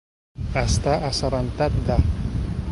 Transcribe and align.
Estar 0.61 0.95
assabentat 1.11 1.79
de. 1.91 2.01